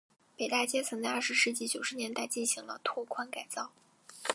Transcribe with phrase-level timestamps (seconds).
[0.35, 3.71] 北大街曾在二十世纪九十年代进行了拓宽改造。